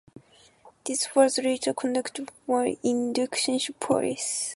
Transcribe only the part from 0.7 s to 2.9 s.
This was later confirmed by